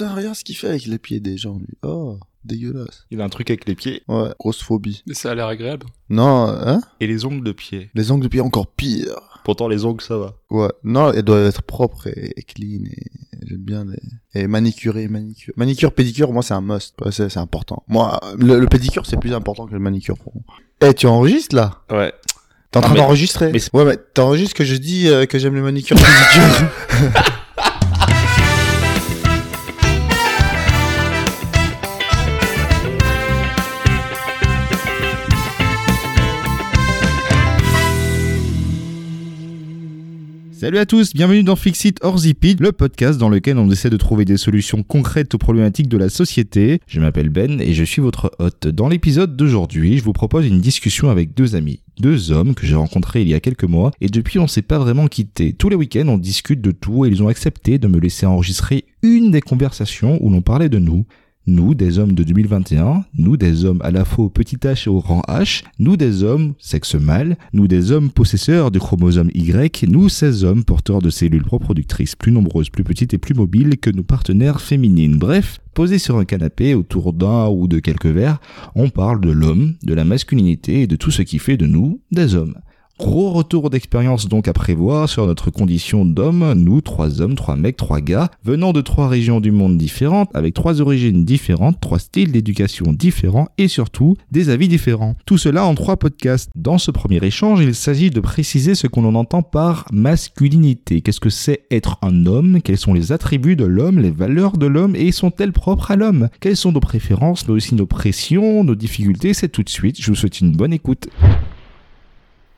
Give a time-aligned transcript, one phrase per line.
[0.00, 1.76] putain, regarde ce qu'il fait avec les pieds des gens, lui.
[1.82, 3.06] Oh, dégueulasse.
[3.10, 5.02] Il a un truc avec les pieds Ouais, grosse phobie.
[5.06, 5.86] Mais ça a l'air agréable.
[6.08, 6.80] Non, hein?
[7.00, 7.90] Et les ongles de pied.
[7.94, 9.40] Les ongles de pied encore pire.
[9.44, 10.34] Pourtant, les ongles, ça va.
[10.50, 13.06] Ouais, non, elles doivent être propres et, et clean et
[13.46, 15.52] j'aime bien les et manicuré, manicure.
[15.56, 16.94] Manicure, pédicure, moi c'est un must.
[17.04, 17.82] Ouais, c'est c'est important.
[17.88, 20.44] Moi, le, le pédicure c'est plus important que le manicure pour moi.
[20.82, 21.82] Eh, tu enregistres là?
[21.90, 22.12] Ouais.
[22.70, 23.50] T'es en Ah, train mais- d'enregistrer?
[23.72, 26.68] Ouais, mais t'enregistres que je dis euh, que j'aime les manicures, pédicures.
[40.70, 43.90] Salut à tous, bienvenue dans Fixit or Zip It, le podcast dans lequel on essaie
[43.90, 46.80] de trouver des solutions concrètes aux problématiques de la société.
[46.86, 48.68] Je m'appelle Ben et je suis votre hôte.
[48.68, 51.80] Dans l'épisode d'aujourd'hui, je vous propose une discussion avec deux amis.
[51.98, 54.78] Deux hommes que j'ai rencontrés il y a quelques mois et depuis on s'est pas
[54.78, 55.54] vraiment quitté.
[55.54, 58.84] Tous les week-ends on discute de tout et ils ont accepté de me laisser enregistrer
[59.02, 61.04] une des conversations où l'on parlait de nous.
[61.50, 64.88] Nous, des hommes de 2021, nous, des hommes à la fois au petit h et
[64.88, 69.88] au grand H, nous, des hommes sexe mâle, nous, des hommes possesseurs du chromosome Y,
[69.88, 73.90] nous, ces hommes porteurs de cellules reproductrices plus nombreuses, plus petites et plus mobiles que
[73.90, 75.18] nos partenaires féminines.
[75.18, 78.38] Bref, posés sur un canapé autour d'un ou de quelques verres,
[78.76, 82.00] on parle de l'homme, de la masculinité et de tout ce qui fait de nous
[82.12, 82.54] des hommes.
[83.00, 87.78] Gros retour d'expérience donc à prévoir sur notre condition d'homme, nous, trois hommes, trois mecs,
[87.78, 92.30] trois gars, venant de trois régions du monde différentes, avec trois origines différentes, trois styles
[92.30, 95.16] d'éducation différents et surtout des avis différents.
[95.24, 96.50] Tout cela en trois podcasts.
[96.54, 101.00] Dans ce premier échange, il s'agit de préciser ce qu'on en entend par masculinité.
[101.00, 102.60] Qu'est-ce que c'est être un homme?
[102.62, 104.94] Quels sont les attributs de l'homme, les valeurs de l'homme?
[104.94, 106.28] Et sont-elles propres à l'homme?
[106.40, 109.32] Quelles sont nos préférences, mais aussi nos pressions, nos difficultés?
[109.32, 109.98] C'est tout de suite.
[109.98, 111.08] Je vous souhaite une bonne écoute.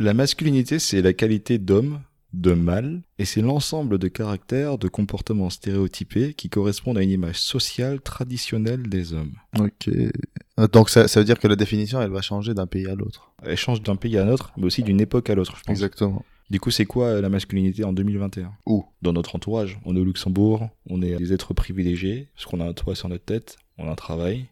[0.03, 2.01] La masculinité, c'est la qualité d'homme,
[2.33, 7.39] de mâle, et c'est l'ensemble de caractères, de comportements stéréotypés qui correspondent à une image
[7.39, 9.35] sociale traditionnelle des hommes.
[9.59, 9.89] ok.
[9.89, 12.95] Euh, Donc ça, ça veut dire que la définition elle va changer d'un pays à
[12.95, 13.31] l'autre.
[13.45, 15.71] Elle change d'un pays à un autre, mais aussi d'une époque à l'autre, je pense.
[15.73, 16.25] Exactement.
[16.51, 18.85] Du coup, c'est quoi euh, la masculinité en 2021 Où?
[19.03, 19.79] Dans notre entourage.
[19.85, 23.09] On est au Luxembourg, on est des êtres privilégiés, parce qu'on a un toit sur
[23.09, 24.47] notre tête, on a un travail.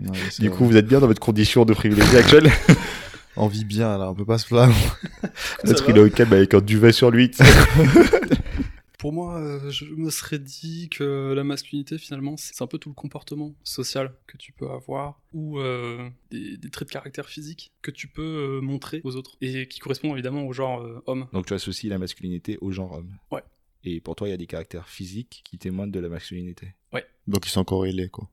[0.00, 0.56] Ouais, Du vrai.
[0.58, 2.50] coup, vous êtes bien dans votre condition de privilégié actuelle
[3.38, 4.74] on vit bien là, on peut pas se plaindre.
[5.62, 7.30] Peut-être va qu'il est au calme avec un duvet sur lui.
[8.98, 12.88] Pour moi, euh, je me serais dit que la masculinité, finalement, c'est un peu tout
[12.88, 17.72] le comportement social que tu peux avoir, ou euh, des, des traits de caractère physique
[17.80, 21.28] que tu peux euh, montrer aux autres, et qui correspondent évidemment au genre euh, homme.
[21.32, 23.12] Donc tu associes la masculinité au genre homme.
[23.30, 23.44] Ouais.
[23.84, 26.74] Et pour toi, il y a des caractères physiques qui témoignent de la masculinité.
[27.26, 28.26] Donc ils sont corrélés quoi.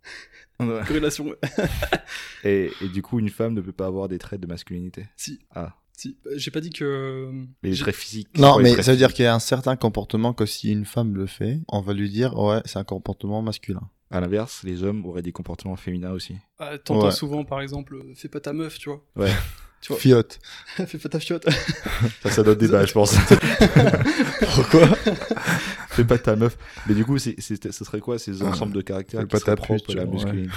[0.57, 1.35] Corrélation, ouais.
[2.45, 5.05] Et, et du coup, une femme ne peut pas avoir des traits de masculinité.
[5.17, 5.75] si, Ah.
[5.91, 6.17] si.
[6.27, 7.29] Euh, J'ai pas dit que...
[7.61, 8.29] Mais les traits physiques.
[8.37, 10.85] Non, Ouais, mais ça veut dire qu'il y a un certain comportement que si une
[10.85, 13.81] femme le fait, on va lui dire ouais, c'est un comportement masculin.
[14.11, 16.37] À l'inverse, les hommes auraient des comportements féminins aussi.
[16.59, 17.11] Ah, T'entends Ouais.
[17.11, 19.03] souvent, par exemple, euh, fais pas ta meuf, tu vois.
[19.17, 19.31] Ouais.
[19.85, 20.39] Tu vois, Fiotte.
[20.87, 21.45] fais pas ta fiotte.
[22.23, 23.13] Ça, ça donne débat, je pense.
[24.55, 24.87] Pourquoi?
[25.89, 26.57] Fais pas ta meuf.
[26.87, 29.39] Mais du coup, c'est, c'est- ce serait quoi ces ensembles de caractères Fais qui pas
[29.41, 30.47] ta propres pute, à la ouais.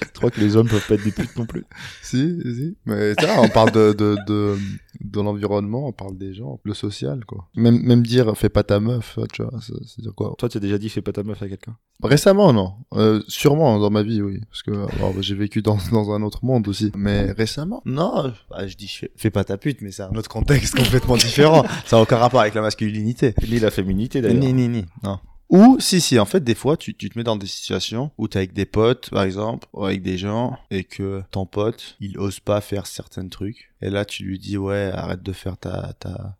[0.00, 1.64] Tu crois que les hommes peuvent pas être des putes non plus
[2.02, 2.76] Si, si.
[2.86, 4.56] Mais ça, on parle de, de, de,
[5.00, 7.48] de l'environnement, on parle des gens, le social, quoi.
[7.54, 10.34] Même, même dire fais pas ta meuf, tu vois, c'est dire quoi?
[10.38, 11.76] Toi, tu as déjà dit fais pas ta meuf à quelqu'un?
[12.02, 12.74] Récemment, non.
[12.94, 14.40] Euh, sûrement dans ma vie, oui.
[14.48, 16.90] Parce que alors, j'ai vécu dans, dans un autre monde aussi.
[16.96, 18.32] Mais récemment, non.
[18.50, 21.64] Bah, je dis fais, fais pas ta pute, mais c'est un autre contexte complètement différent.
[21.84, 23.34] Ça n'a aucun rapport avec la masculinité.
[23.48, 24.42] Ni la féminité d'ailleurs.
[24.42, 24.84] Ni, ni, ni.
[25.02, 25.18] Non.
[25.50, 28.28] Ou, si, si, en fait, des fois, tu, tu te mets dans des situations où
[28.28, 32.18] t'es avec des potes, par exemple, ou avec des gens, et que ton pote, il
[32.18, 33.72] ose pas faire certains trucs.
[33.82, 36.38] Et là, tu lui dis, ouais, arrête de faire ta, ta,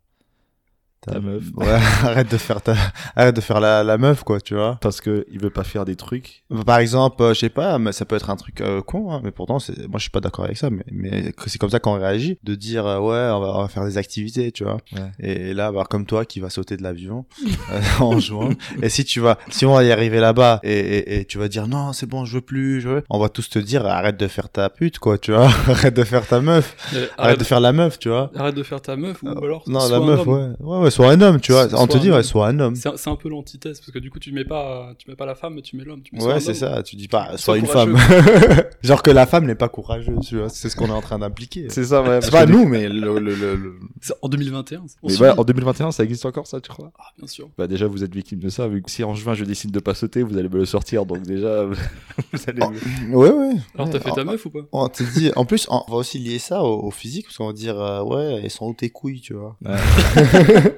[1.06, 1.44] Ta meuf.
[1.56, 1.66] Ouais,
[2.05, 2.75] arrête de faire ta,
[3.16, 4.77] arrête de faire la, la meuf, quoi, tu vois.
[4.83, 6.44] Parce que il veut pas faire des trucs.
[6.66, 9.21] Par exemple, euh, je sais pas, mais ça peut être un truc euh, con, hein,
[9.25, 11.81] mais pourtant, c'est, moi, je suis pas d'accord avec ça, mais, mais c'est comme ça
[11.81, 14.77] qu'on réagit, de dire, euh, ouais, on va, on va faire des activités, tu vois.
[14.93, 15.10] Ouais.
[15.21, 17.25] Et, là, avoir comme toi qui va sauter de l'avion
[17.72, 18.50] euh, en jouant.
[18.83, 21.48] Et si tu vas, si on va y arriver là-bas et, et, et tu vas
[21.48, 24.19] dire, non, c'est bon, je veux plus, je veux, on va tous te dire, arrête
[24.19, 25.48] de faire ta pute, quoi, tu vois.
[25.69, 26.77] arrête de faire ta meuf.
[27.16, 28.30] Arrête de faire la meuf, tu vois.
[28.36, 30.57] arrête de faire ta meuf, ou alors Non, la meuf, homme.
[30.60, 30.80] ouais.
[30.80, 31.69] Ouais, ouais, sois un homme, tu vois.
[31.75, 32.75] On te dit, ouais, sois un homme.
[32.75, 35.34] C'est un, peu l'antithèse, parce que du coup, tu mets pas, tu mets pas la
[35.34, 36.03] femme, mais tu mets l'homme.
[36.03, 36.83] Tu mets soit Ouais, c'est ça.
[36.83, 37.97] Tu dis pas, Sois une femme.
[38.83, 40.48] Genre que la femme n'est pas courageuse, tu vois.
[40.48, 41.66] C'est ce qu'on est en train d'impliquer.
[41.69, 42.21] C'est ça, ouais.
[42.22, 45.25] C'est pas nous, mais le, le, le, le- C'est En 2021, c'est- on Mais subit.
[45.25, 46.91] ouais, en 2021, ça existe encore, ça, tu crois?
[46.98, 47.48] Ah, bien sûr.
[47.59, 49.81] Bah déjà, vous êtes victime de ça, vu que si en juin je décide de
[49.81, 51.65] pas sauter, vous allez me le sortir, donc déjà,
[52.33, 52.63] vous allez...
[52.63, 53.16] Oh.
[53.16, 53.54] Ouais, ouais.
[53.75, 54.60] Alors, t'as fait ta meuf ou pas?
[54.72, 57.47] On te dit, en plus, on va aussi lier ça au, au physique, parce qu'on
[57.48, 59.57] va dire, euh, ouais, elles sont où tes couilles, tu vois.
[59.65, 59.77] Ouais.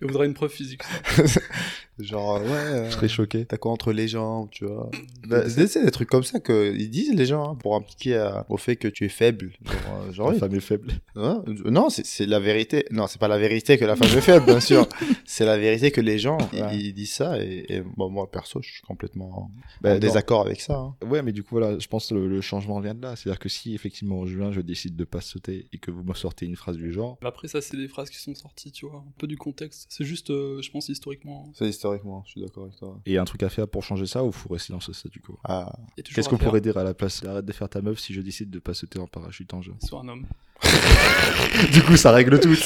[0.00, 0.82] Il voudrait une preuve physique.
[0.84, 1.40] ça.
[1.98, 2.48] Genre, euh, ouais.
[2.52, 3.44] euh, Je serais choqué.
[3.44, 4.88] T'as quoi entre les jambes, tu vois?
[5.26, 8.30] Bah, C'est c'est des trucs comme ça qu'ils disent les gens hein, pour impliquer euh,
[8.48, 9.50] au fait que tu es faible.
[9.64, 9.74] Genre,
[10.06, 10.38] euh, genre, La oui.
[10.38, 10.92] femme est faible.
[11.16, 12.84] Hein non, c'est la vérité.
[12.92, 14.86] Non, c'est pas la vérité que la femme est faible, bien sûr.
[15.26, 16.76] C'est la vérité que les gens ils, Ouais.
[16.78, 19.50] ils disent ça et, et bon, moi perso, je suis complètement
[19.82, 20.74] Bah, en désaccord avec ça.
[20.76, 20.96] hein.
[21.06, 23.14] Ouais, mais du coup, voilà, je pense que le, le changement vient de là.
[23.14, 26.14] C'est-à-dire que si effectivement en juin je décide de pas sauter et que vous me
[26.14, 28.97] sortez une phrase du genre, Après, ça, c'est des phrases qui sont sorties, tu vois,
[29.06, 29.86] un peu du contexte.
[29.90, 31.50] C'est juste, euh, je pense, historiquement.
[31.54, 33.00] C'est historiquement, je suis d'accord avec toi.
[33.06, 34.92] il y a un truc à faire pour changer ça ou faut rester dans ce
[34.92, 35.72] statu quo Ah,
[36.02, 37.22] Qu'est-ce qu'on pourrait dire à la place?
[37.24, 39.72] Arrête de faire ta meuf si je décide de pas sauter en parachute en jeu.
[39.84, 40.26] Sur un homme.
[41.72, 42.48] du coup, ça règle tout.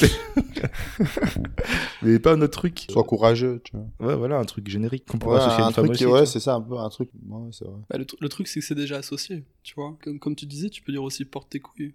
[2.01, 2.85] mais pas un autre truc.
[2.89, 4.07] sois courageux, tu vois.
[4.07, 6.03] Ouais, voilà, un truc générique qu'on pourrait Ouais, associer à un une femme truc, aussi.
[6.05, 7.09] qui- tu ouais, c'est ça, un peu un truc.
[7.27, 7.75] Ouais, c'est vrai.
[7.89, 9.97] Bah, le, tr- le truc, c'est que c'est déjà associé, tu vois.
[10.03, 11.93] Comme, comme tu disais, tu peux dire aussi porte tes couilles.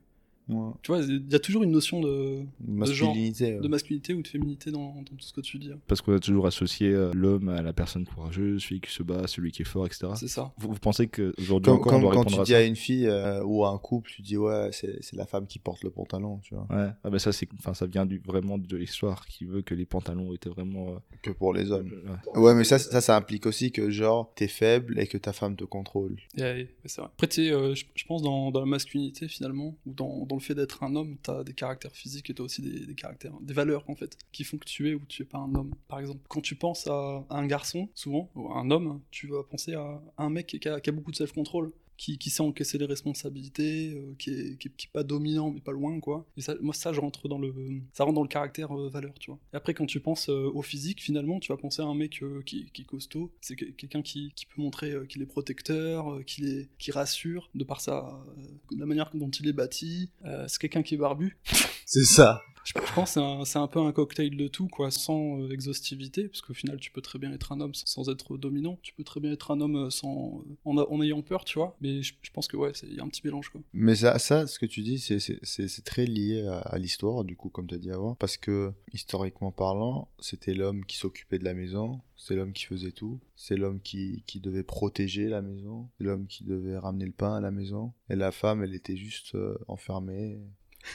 [0.49, 0.73] Ouais.
[0.83, 3.55] Tu vois, il y a toujours une notion de, Masculinité.
[3.55, 3.61] ouais.
[3.61, 5.71] de masculinité ou de féminité dans, dans tout ce que tu dis.
[5.87, 9.27] Parce qu'on a toujours associé euh, l'homme à la personne courageuse, celui qui se bat,
[9.27, 10.09] celui qui est fort, etc.
[10.17, 10.53] C'est ça.
[10.59, 12.63] Vous, vous pensez qu'aujourd'hui Comme, encore on doit quand répondre tu à dis ça à
[12.63, 15.83] une fille euh, ou à un couple, tu dis ouais, c'est la femme qui porte
[15.85, 16.67] le pantalon, tu vois.
[16.71, 19.75] Ouais, ah bah ça c'est, enfin ça vient du, vraiment de l'histoire qui veut que
[19.75, 20.91] les pantalons étaient vraiment.
[20.91, 21.91] euh, Que pour les hommes.
[22.35, 22.41] ouais.
[22.41, 25.57] Ouais, mais ça, ça, ça implique aussi que genre t'es faible et que ta femme
[25.57, 26.17] te contrôle.
[26.37, 27.11] Ouais, ouais, c'est vrai.
[27.13, 30.38] Après, tu sais, euh, je, je pense dans, dans la masculinité, finalement, ou dans, dans
[30.39, 33.55] le fait d'être un homme, t'as des caractères physiques et t'as aussi des, caractères, des
[33.55, 35.75] valeurs, en fait, qui font que tu es ou tu es pas un homme.
[35.89, 39.43] Par exemple, quand tu penses à, un garçon, souvent, ou à un homme, tu vas
[39.43, 41.73] penser à, un mec qui a beaucoup de self-control.
[41.99, 45.73] Qui, qui sait encaisser les responsabilités, euh, qui, est, qui, qui pas dominant mais pas
[45.73, 46.25] loin quoi.
[46.37, 47.53] Et ça, moi ça je rentre dans le,
[47.93, 49.41] ça rentre dans le caractère euh, valeur tu vois.
[49.53, 52.23] Et après quand tu penses euh, au physique finalement tu vas penser à un mec
[52.47, 56.93] qui, est costaud, c'est que- quelqu'un qui, peut montrer qu'il est protecteur, qu'il est, qui
[56.93, 58.25] rassure de par sa,
[58.71, 60.11] la manière dont il est bâti.
[60.47, 61.37] C'est quelqu'un qui est barbu.
[61.85, 62.43] C'est ça.
[62.69, 66.29] Je, pense que c'est un, un peu un cocktail de tout, quoi, sans euh, exhaustivité,
[66.29, 69.05] parce qu'au final, tu peux très bien être un homme sans être dominant, tu peux
[69.05, 72.47] très bien être un homme euh, sans, en, ayant peur, tu vois, mais je, pense
[72.47, 73.63] que ouais, il y a un petit mélange, quoi.
[73.73, 77.49] Mais ça, ça ce que tu dis, c'est- très lié à, à l'histoire, du coup,
[77.49, 78.15] comme tu as dit avant.
[78.17, 82.91] Parce que, historiquement parlant, c'était l'homme qui s'occupait de la maison, c'est l'homme qui faisait
[82.91, 87.13] tout, c'est l'homme qui, qui devait protéger la maison, c'est l'homme qui devait ramener le
[87.13, 87.93] pain à la maison.
[88.11, 90.39] Et la femme, elle était juste euh, enfermée.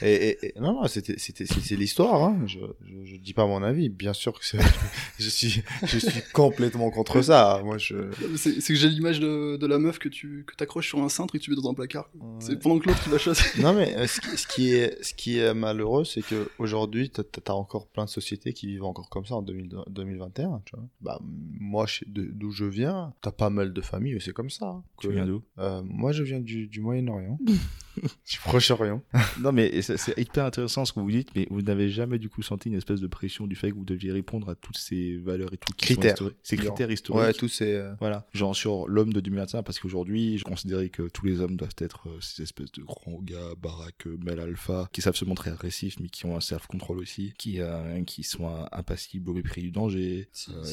[0.02, 2.38] Et, et- et- non, non, c'était, c'était, c'est, l'histoire, hein.
[2.46, 3.88] Je, je, je dis pas mon avis.
[3.88, 4.44] Bien sûr que
[5.18, 7.60] je suis, je suis complètement contre ça.
[7.64, 7.96] Moi, je,
[8.36, 11.08] C'est c'est que j'ai l'image de, de la meuf que tu que accroches sur un
[11.08, 12.08] cintre et que tu mets dans un placard.
[12.14, 12.36] Ouais.
[12.40, 13.60] C'est pendant que l'autre qui va chasser.
[13.60, 17.10] Non mais euh, ce qui, ce qui est ce qui est malheureux c'est que aujourd'hui
[17.10, 20.76] t'as as encore plein de sociétés qui vivent encore comme ça en 2000 2021 tu
[20.76, 20.84] vois.
[21.00, 24.66] Bah moi je- de- d'où je viens t'as pas mal de familles c'est comme ça.
[24.66, 24.82] hein.
[25.00, 25.42] Tu viens d'où?
[25.58, 27.38] Euh, Moi je viens du, du Moyen-Orient,
[27.96, 29.02] du Proche-Orient.
[29.40, 32.42] Non, mais c'est hyper intéressant ce que vous dites, mais vous n'avez jamais du coup
[32.42, 35.52] senti une espèce de pression du fait que vous deviez répondre à toutes ces valeurs
[35.52, 36.12] et tout Critères.
[36.12, 36.36] historiques.
[36.42, 37.22] Ces critères historiques.
[37.22, 41.08] Ouais tous ces euh, Voilà, genre sur l'homme de 2021, parce qu'aujourd'hui, je considérais que
[41.08, 44.88] tous les hommes doivent être euh, ces espèces de grands gars, baraques, euh, mâles alpha,
[44.92, 48.66] qui savent se montrer agressifs, mais qui ont un self-control aussi, qui, euh, qui sont
[48.72, 50.28] impassibles au mépris du danger.
[50.48, 50.64] Euh.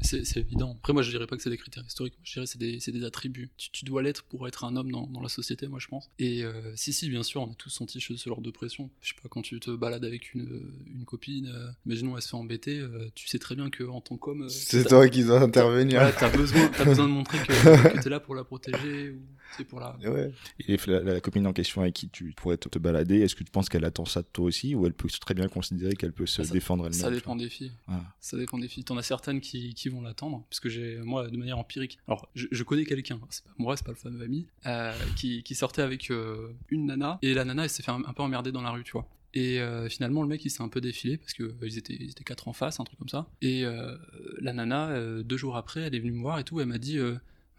[0.00, 0.76] C'est évident.
[0.78, 2.14] Après, moi, je dirais pas que c'est des critères historiques.
[2.22, 3.50] Je dirais que c'est des, c'est des attributs.
[3.56, 6.10] Tu, tu dois l'être pour être un homme dans, dans la société, moi, je pense.
[6.18, 8.90] Et euh, si, si, bien sûr, on a tous senti ce ce genre de pression.
[9.00, 12.28] Je sais pas, quand tu te balades avec une, une copine, euh, imaginons, elle se
[12.28, 15.24] fait embêter, euh, tu sais très bien que en tant qu'homme, euh, c'est toi qui
[15.24, 16.00] dois intervenir.
[16.00, 17.44] voilà, t'as besoin, t'as besoin de montrer que,
[17.98, 19.20] que t'es là pour la protéger ou
[19.56, 19.96] sais, pour la.
[20.04, 20.32] Ouais.
[20.68, 23.44] Et la, la copine en question avec qui tu pourrais te, te balader, est-ce que
[23.44, 26.12] tu penses qu'elle attend ça de toi aussi, ou elle peut très bien considérer qu'elle
[26.12, 27.72] peut se Ah, ça- défendre elle-même Ça dépend des filles.
[27.88, 28.00] Ah.
[28.20, 28.84] Ça dépend des filles.
[28.84, 31.98] T'en as certaines qui, qui vont l'attendre, puisque j'ai, moi, de manière empirique.
[32.08, 35.42] Alors, je, je connais quelqu'un, c'est pas moi, c'est pas le fameux ami, euh, qui,
[35.42, 38.52] qui sortait avec euh, une nana, et la nana, elle s'est fait un, peu emmerder
[38.52, 39.08] dans la rue, tu vois.
[39.34, 42.10] Et euh, finalement, le mec, il s'est un peu défilé, parce que euh, étaient, ils
[42.10, 43.28] étaient quatre en face, un truc comme ça.
[43.42, 43.96] Et euh,
[44.40, 46.78] la nana, euh, deux jours après, elle est venue me voir et tout, elle m'a
[46.78, 46.98] dit.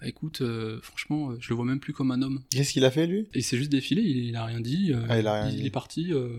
[0.08, 2.42] Écoute, euh, franchement, euh, je le vois même plus comme un homme.
[2.52, 3.28] Qu'est-ce qu'il a fait lui?
[3.36, 4.92] Il s'est juste défilé, il, il a rien dit.
[4.94, 5.66] euh, Ah, il a rien dit.
[5.66, 6.30] est parti euh,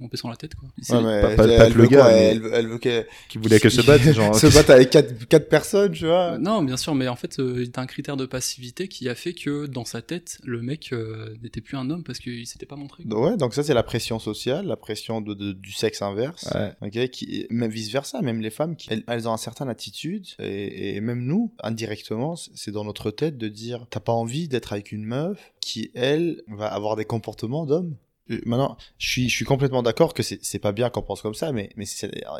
[0.00, 0.68] en baissant la tête, quoi.
[0.78, 2.40] Il s'est- Ouais, mais pas- pas- elle, pas elle le veut gars, quoi mais- elle,
[2.40, 4.34] veut- elle veut qu'elle Qui voulait qu'elle se batte, genre.
[4.34, 6.32] se batte avec quatre, quatre personnes, tu vois.
[6.34, 9.14] Euh, Non, bien sûr, mais en fait, euh, t'as un critère de passivité qui a
[9.14, 12.66] fait que dans sa tête, le mec euh, n'était plus un homme parce qu'il s'était
[12.66, 13.04] pas montré.
[13.04, 16.48] Donc, ouais, donc ça c'est la pression sociale, la pression de, de- du sexe inverse.
[16.54, 16.72] Ouais.
[16.82, 20.26] Ok, qui, même vice versa, même les femmes, qui, elles, elles ont une certaine attitude,
[20.38, 24.72] et, et même nous, indirectement, c'est dans notre tête de dire, t'as pas envie d'être
[24.72, 27.96] avec une meuf qui, elle, va avoir des comportements d'homme?
[28.30, 31.34] Euh, Maintenant, je suis, je suis complètement d'accord que c'est, pas bien qu'on pense comme
[31.34, 31.84] ça, mais, mais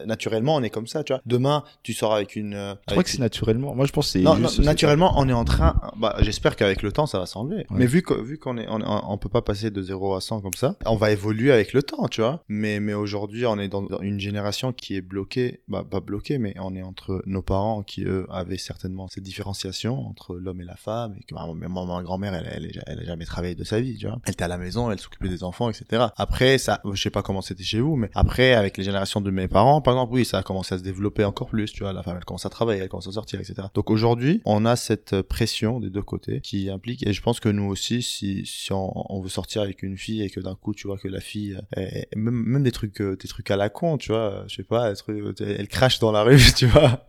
[0.06, 1.22] naturellement, on est comme ça, tu vois.
[1.26, 2.54] Demain, tu sors avec une.
[2.54, 3.74] euh, Je crois que c'est naturellement.
[3.74, 4.22] Moi, je pense que c'est.
[4.22, 5.80] non, naturellement, on est en train.
[5.96, 7.58] Bah, j'espère qu'avec le temps, ça va s'enlever.
[7.58, 7.64] Ouais.
[7.70, 10.40] Mais vu que, vu qu'on est, on, on peut pas passer de 0 à 100
[10.40, 12.42] comme ça, on va évoluer avec le temps, tu vois.
[12.48, 16.54] Mais, mais aujourd'hui, on est dans une génération qui est bloquée, bah, pas bloquée, mais
[16.60, 20.76] on est entre nos parents qui, eux, avaient certainement cette différenciation entre l'homme et la
[20.76, 23.80] femme, et que bah, ma grand-mère, elle, elle, elle, elle a jamais travaillé de sa
[23.80, 24.18] vie, tu vois.
[24.24, 25.75] Elle était à la maison, elle s'occupait des enfants, etc.
[26.16, 29.30] Après, ça, je sais pas comment c'était chez vous, mais après, avec les générations de
[29.30, 31.92] mes parents, par exemple, oui, ça a commencé à se développer encore plus, tu vois.
[31.92, 33.54] La femme, elle commence à travailler, elle commence à sortir, etc.
[33.74, 37.48] Donc aujourd'hui, on a cette pression des deux côtés qui implique, et je pense que
[37.48, 40.86] nous aussi, si, si on, veut sortir avec une fille et que d'un coup, tu
[40.86, 43.98] vois que la fille, elle- même, même des trucs, euh, des trucs à la con,
[43.98, 47.06] tu vois, je sais pas, trucs- elle crache dans la rue, tu vois.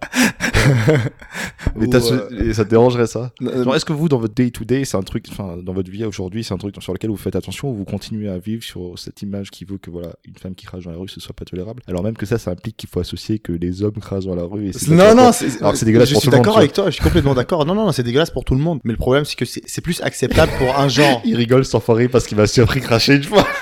[1.75, 3.31] Mais ce- euh, et ça te dérangerait ça?
[3.41, 6.43] Euh, est-ce que vous, dans votre day-to-day, c'est un truc, enfin, dans votre vie aujourd'hui,
[6.43, 9.21] c'est un truc sur lequel vous faites attention ou vous continuez à vivre sur cette
[9.21, 11.45] image qui veut que, voilà, une femme qui crache dans la rue, ce soit pas
[11.45, 11.81] tolérable?
[11.88, 14.43] Alors même que ça, ça implique qu'il faut associer que les hommes crachent dans la
[14.43, 16.59] rue et c'est Non, non, c'est dégueulasse je pour suis tout le monde, d'accord tu
[16.59, 17.65] avec toi, je suis complètement d'accord.
[17.65, 18.79] Non, non, non, c'est dégueulasse pour tout le monde.
[18.83, 21.21] Mais le problème, c'est que c'est plus acceptable pour un genre.
[21.25, 23.45] Il rigole sans enfoiré parce qu'il m'a surpris cracher une fois.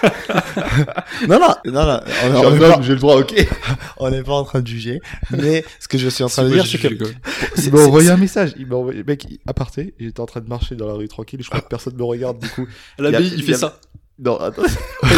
[1.27, 3.33] Non, non, non, non, j'ai le droit, ok.
[3.97, 5.01] on n'est pas en train de juger.
[5.31, 6.87] Mais ce que je suis en train de dire, c'est que
[7.63, 8.53] Il m'a envoyé un message.
[8.57, 11.41] Il m'a envoyé, mec, à parté, j'étais en train de marcher dans la rue tranquille.
[11.41, 12.67] Je crois que personne me regarde du coup.
[12.99, 13.79] La Il il fait a- ça.
[14.17, 14.61] Non, attends.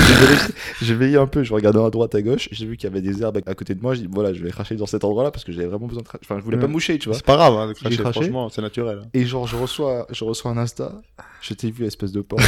[0.82, 3.02] j'ai veillé un peu, je regardais à droite, à gauche, j'ai vu qu'il y avait
[3.04, 5.30] des herbes à côté de moi, j'ai dit voilà, je vais cracher dans cet endroit-là
[5.30, 6.24] parce que j'avais vraiment besoin de cracher.
[6.26, 7.16] Enfin, je voulais pas moucher, tu vois.
[7.16, 8.12] c'est pas grave, hein, de cracher, craché.
[8.22, 9.02] franchement, c'est naturel.
[9.04, 9.08] hein.
[9.14, 11.00] Et genre, je reçois, je reçois un Insta,
[11.42, 12.40] je t'ai vu, espèce de porc.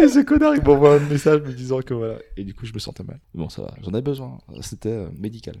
[0.00, 2.14] Et ce connard, il m'envoie un message me disant que voilà.
[2.36, 3.18] Et du coup, je me sentais mal.
[3.34, 4.38] Bon, ça va, j'en ai besoin.
[4.60, 5.56] C'était euh, médical.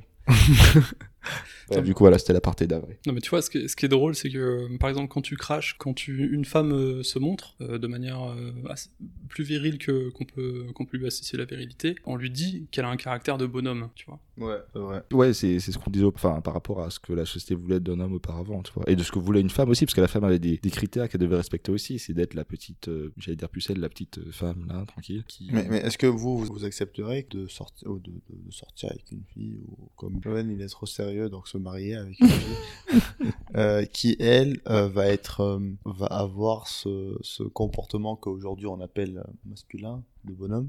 [1.70, 2.96] Ouais, du coup, voilà, c'était la partie d'avril.
[3.06, 4.88] Non mais tu vois, ce qui est, ce qui est drôle, c'est que euh, par
[4.88, 8.52] exemple quand tu craches, quand tu, une femme euh, se montre euh, de manière euh,
[8.68, 8.90] assez-
[9.28, 12.84] plus virile que qu'on peut qu'on peut lui associer la virilité, on lui dit qu'elle
[12.84, 14.18] a un caractère de bonhomme, tu vois.
[14.38, 15.00] Ouais, ouais.
[15.12, 17.78] Ouais, c'est c'est ce qu'on disait enfin, par rapport à ce que la société voulait
[17.80, 18.84] d'un homme auparavant, tu vois.
[18.88, 20.70] Et de ce que voulait une femme aussi, parce que la femme avait des, des
[20.70, 21.98] critères qu'elle devait respecter aussi.
[21.98, 25.24] C'est d'être la petite, euh, j'allais dire pucelle, la petite euh, femme, là, tranquille.
[25.28, 25.48] Qui...
[25.52, 29.22] Mais, mais est-ce que vous, vous, accepterez de sortir, ou de, de- sortir avec une
[29.34, 33.84] fille, ou comme Johan, il est trop sérieux, donc se marier avec une fille, euh,
[33.84, 40.02] qui, elle, euh, va être, euh, va avoir ce, ce comportement qu'aujourd'hui on appelle masculin,
[40.24, 40.68] de bonhomme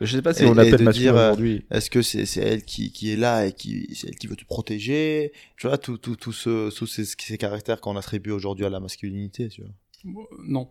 [0.00, 1.64] Je sais pas si Et- on l'appelle masculin aujourd'hui.
[1.70, 4.44] Est-ce que c'est elle qui, qui est là et qui c'est elle qui veut te
[4.44, 5.32] protéger?
[5.56, 8.80] Tu vois, tout, tout, tout ce, tous ces, ces caractères qu'on attribue aujourd'hui à la
[8.80, 10.24] masculinité, tu vois.
[10.46, 10.70] Non,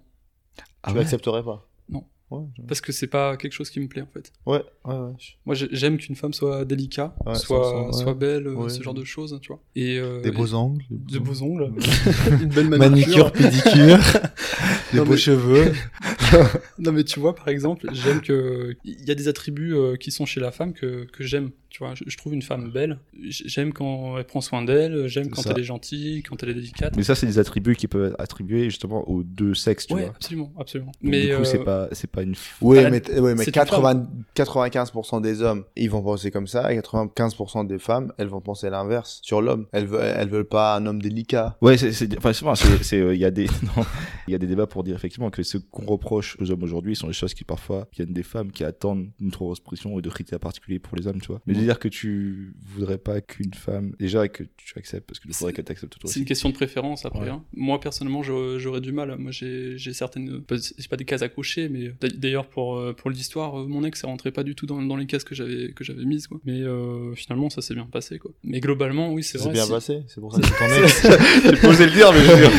[0.84, 1.04] Ah tu ouais?
[1.04, 1.68] l'accepterais pas?
[1.90, 2.06] Non.
[2.32, 4.32] Ouais, parce que c'est pas quelque chose qui me plaît en fait.
[4.46, 4.94] ouais, ouais.
[4.96, 5.12] ouais.
[5.46, 8.14] Moi j'ai- j'aime qu'une femme soit délicate, Ouais, soit, ouais.
[8.16, 9.62] belle, euh, ce genre de choses, tu vois.
[9.76, 10.84] Et euh, Des beaux angles.
[10.90, 11.74] de beaux ongles,
[12.42, 13.32] une belle Manicure, manucure.
[13.34, 14.00] pédicure,
[14.94, 15.74] des Non, beaux mais- cheveux.
[16.80, 20.12] Non mais tu vois par exemple, j'aime que il y a des attributs euh, qui
[20.12, 21.52] sont chez la femme que, que j'aime.
[21.72, 23.00] Tu vois, je, je trouve une femme belle.
[23.22, 25.08] J'aime quand elle prend soin d'elle.
[25.08, 25.52] J'aime quand Ça.
[25.52, 26.96] elle est gentille, quand elle est délicate.
[26.98, 30.02] Mais ça, c'est des attributs qui peuvent être attribués justement aux deux sexes, tu ouais,
[30.02, 30.10] vois.
[30.12, 30.92] absolument, absolument.
[31.02, 32.36] Donc, mais du coup, euh, c'est pas, c'est pas une.
[32.62, 36.48] Oui, Ah, mais, ouais, mais c'est une 80, 95% des hommes, ils vont penser comme
[36.48, 39.68] ça, et 95% des femmes, elles vont penser l'inverse sur l'homme.
[39.72, 41.58] Elles veulent, elles veulent pas un homme délicat.
[41.62, 43.48] Ouais, c'est, c'est, enfin, c'est, euh, il y a des,
[44.28, 46.96] il y a des débats pour dire effectivement que ce qu'on reproche aux hommes aujourd'hui
[46.96, 50.02] sont des choses qui parfois viennent des femmes qui attendent une trop grosse pression et
[50.02, 51.42] de critères particuliers pour les hommes, tu vois.
[51.46, 55.52] Mais dire que tu voudrais pas qu'une femme, déjà que tu acceptes, parce que faudrait
[55.54, 56.20] C'est- que tu acceptes toi C'est aussi.
[56.20, 57.22] une question de préférence après.
[57.22, 57.30] Ouais.
[57.30, 57.44] hein.
[57.54, 59.16] Moi personnellement, j'aurais du mal.
[59.18, 62.94] Moi, j'ai j'ai certaines, c'est pas des cases à cocher, mais d'a- d'ailleurs pour euh,
[62.94, 65.36] pour l'histoire, euh, mon ex, elle rentrait pas du tout dans, dans les cases que
[65.36, 66.40] j'avais que j'avais mises, quoi.
[66.46, 68.32] Mais euh, finalement, ça s'est bien passé, quoi.
[68.44, 69.54] Mais globalement, oui, c'est C'est vrai.
[69.54, 71.08] bien si- passé, c'est pour ça que c'est ton ex.
[71.46, 72.52] J'ai posé le dire, mais je veux dire.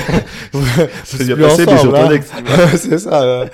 [1.04, 2.11] C'est bien passé, mais ensemble, sur ton hein.
[2.12, 2.30] ex.
[2.73, 3.50] tu c'est ça.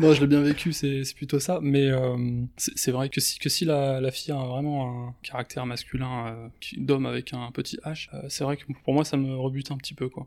[0.00, 1.58] Non, je l'ai bien vécu, c'est c'est plutôt ça.
[1.62, 2.16] Mais euh,
[2.56, 6.26] c'est c'est vrai que si, que si la, la fille a vraiment un caractère masculin
[6.26, 9.70] euh, d'homme avec un petit H, euh, c'est vrai que pour moi, ça me rebute
[9.70, 10.26] un petit peu, quoi.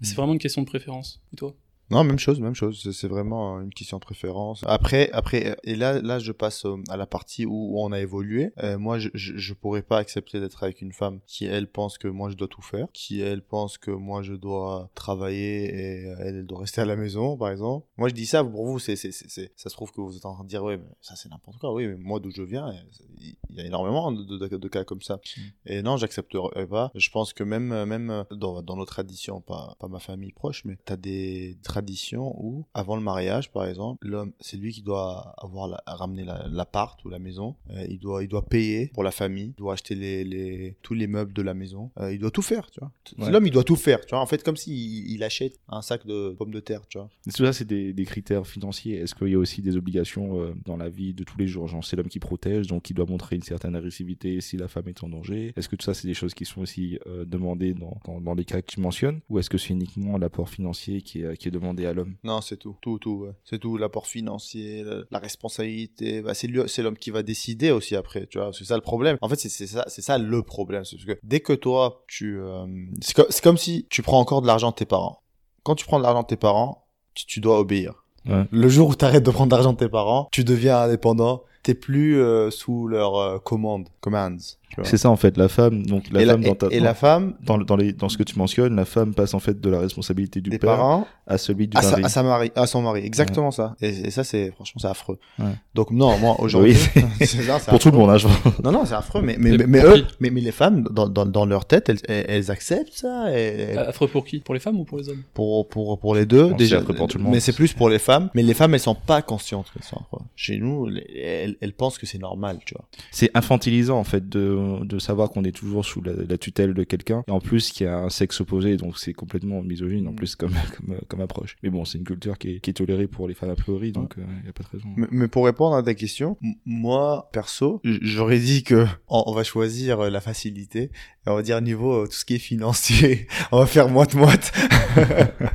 [0.00, 1.20] C'est vraiment une question de préférence.
[1.32, 1.56] Et toi?
[1.90, 2.90] Non, même chose, même chose.
[2.92, 4.62] C'est- vraiment une question de préférence.
[4.66, 8.00] Après, après, euh, et là, là, je passe euh, à la partie où on a
[8.00, 8.50] évolué.
[8.62, 11.96] Euh, moi, je, je, je pourrais pas accepter d'être avec une femme qui, elle, pense
[11.96, 16.06] que moi, je dois tout faire, qui, elle, pense que moi, je dois travailler et
[16.06, 17.86] euh, elle, elle doit rester à la maison, par exemple.
[17.96, 20.26] Moi, je dis ça pour vous, c'est, c'est, c'est, ça se trouve que vous êtes
[20.26, 21.72] en train de dire, ouais, mais ça, c'est n'importe quoi.
[21.72, 22.72] Oui, mais moi, d'où je viens, euh,
[23.20, 25.18] il y a énormément de, de, de cas comme ça.
[25.64, 26.90] Et non, j'accepterai pas.
[26.94, 30.76] Je pense que même, même dans, dans nos traditions, pas, pas ma famille proche, mais
[30.84, 35.68] t'as des tradition où, avant le mariage, par exemple, l'homme, c'est lui qui doit avoir
[35.68, 37.54] la, ramener la- l'appart ou la maison.
[37.70, 39.52] Euh, il doit, il doit payer pour la famille.
[39.56, 41.90] Il doit acheter les, les, tous les meubles de la maison.
[42.00, 42.90] Euh, il doit tout faire, tu vois.
[43.18, 43.30] Ouais.
[43.30, 44.20] L'homme, il doit tout faire, tu vois.
[44.20, 47.08] En fait, comme s'il il achète un sac de pommes de terre, tu vois.
[47.26, 48.96] Et Tout ça, c'est des, des critères financiers?
[48.98, 51.68] Est-ce qu'il y a aussi des obligations euh, dans la vie de tous les jours?
[51.68, 54.88] Genre, c'est l'homme qui protège, donc il doit montrer une certaine agressivité si la femme
[54.88, 55.52] est en danger.
[55.56, 58.44] Est-ce que tout ça, c'est des choses qui sont aussi demandées dans, dans, dans les
[58.44, 59.20] cas que tu mentionnes?
[59.28, 62.40] Ou est-ce que c'est uniquement l'apport financier qui est, qui est demandé à l'homme Non,
[62.40, 62.76] c'est tout.
[62.80, 63.32] Tout, tout, ouais.
[63.44, 63.76] C'est tout.
[63.76, 66.22] L'apport financier, la, la responsabilité.
[66.22, 66.48] Bah, c'est
[66.82, 68.50] l'homme qui va décider aussi après, tu vois.
[68.52, 69.16] C'est ça le problème.
[69.20, 70.84] En fait, c'est ça, c'est ça le problème.
[70.84, 72.66] C'est parce que dès que toi, tu, euh,
[73.00, 75.22] c'est co- c'est comme si tu prends encore de l'argent de tes parents.
[75.62, 78.04] Quand tu prends de l'argent de tes parents, tu, tu dois obéir.
[78.26, 78.44] Ouais.
[78.50, 81.42] Le jour où tu arrêtes de prendre de l'argent de tes parents, tu deviens indépendant.
[81.62, 84.36] T'es plus euh, sous leur euh, commande, commands.
[84.84, 85.84] C'est ça, en fait, la femme.
[85.86, 87.92] Donc, la et, femme la, dans, ta- et- et la femme, dans, le- dans, les,
[87.92, 90.58] dans ce que tu mentionnes, la femme passe en fait de la responsabilité du des
[90.58, 92.04] père parents, à celui du à sa, mari.
[92.04, 93.74] à sa mari, à son mari, exactement ça.
[93.80, 95.18] Et, et ça, c'est franchement, c'est affreux.
[95.38, 95.46] Ouais.
[95.74, 97.02] Donc non, moi aujourd'hui, Oui.
[97.20, 98.52] c'est ça, c'est Pour tout le monde, hein, je vois.
[98.62, 101.44] Non, non, c'est affreux, mais mais Mais eux, mais, mais les femmes dans, dans, dans
[101.46, 104.38] leur tête, elles, elles, elles acceptent ça, et, Affreux pour qui?
[104.40, 105.22] Pour les femmes ou pour les hommes?
[105.34, 106.76] Pour pour pour les deux déjà.
[106.76, 107.32] c'est affreux pour tout le monde.
[107.32, 108.30] Mais c'est plus pour les femmes.
[108.34, 109.96] Mais les femmes, elles sont pas conscientes que ça.
[110.10, 110.22] Quoi.
[110.36, 112.84] Chez nous, les- elles, elles pensent que c'est normal, tu vois.
[113.10, 116.84] C'est infantilisant en fait de, de savoir qu'on est toujours sous la, la tutelle de
[116.84, 120.12] quelqu'un et en plus qu'il y a un sexe opposé donc c'est complètement misogyne en
[120.12, 121.56] plus comme, comme, comme approche.
[121.62, 123.92] Mais bon, c'est une culture qui est, qui est tolérée pour les femmes a priori
[123.92, 124.88] donc il n'y a pas de raison.
[124.96, 129.44] Mais, mais pour répondre à ta question, moi, perso, j'aurais dit que on, on va
[129.44, 130.90] choisir euh, la facilité.
[131.26, 134.52] Et on va dire niveau euh, tout ce qui est financier, on va faire moite-moite.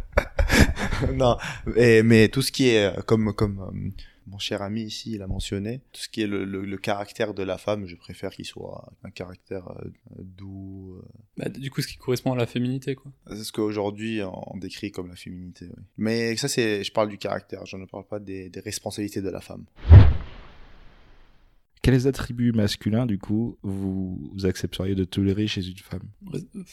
[1.14, 1.38] non,
[1.76, 3.90] et, mais tout ce qui est euh, comme comme euh,
[4.27, 7.34] mon cher ami ici, il a mentionné, tout ce qui est le, le, le caractère
[7.34, 9.89] de la femme, je préfère qu'il soit un caractère euh,
[10.20, 10.96] doux.
[10.98, 11.06] euh.
[11.38, 13.12] Bah, Du coup, ce qui correspond à la féminité, quoi.
[13.30, 15.65] C'est ce qu'aujourd'hui on décrit comme la féminité.
[15.70, 15.84] oui.
[15.98, 19.30] Mais ça, c'est, je parle du caractère, je ne parle pas des, des responsabilités de
[19.30, 19.65] la femme.
[21.82, 26.08] Quels attributs masculins du coup vous, vous accepteriez de tolérer chez une femme?
[26.34, 26.63] Il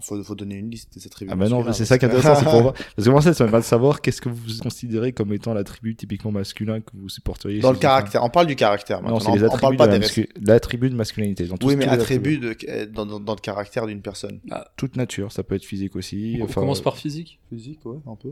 [0.00, 1.30] faut, faut donner une liste des attributs.
[1.32, 2.74] Ah bah non, c'est ça qui est intéressant, c'est que- pour voir.
[2.74, 5.94] Parce que moi, ça, ça m'aimerait de savoir qu'est-ce que vous considérez comme étant l'attribut
[5.96, 7.90] typiquement masculin que vous supporteriez Dans le une femme.
[7.90, 9.98] caractère, on parle du caractère Non, c'est les on, on parle attributs pas de la
[10.00, 11.44] mascu- l'attribut de masculinité.
[11.46, 14.40] dans Oui, mais attributs de, euh, dans, dans, dans le caractère d'une personne.
[14.76, 16.38] toute nature, ça peut être physique aussi.
[16.40, 17.38] On enfin, commence par physique.
[17.50, 18.30] Physique, ouais, un peu.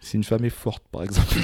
[0.00, 1.28] Si une femme est forte, par exemple.